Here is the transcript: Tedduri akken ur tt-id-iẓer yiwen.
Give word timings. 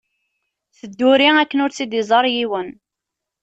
Tedduri 0.77 1.29
akken 1.41 1.63
ur 1.63 1.71
tt-id-iẓer 1.71 2.25
yiwen. 2.33 2.69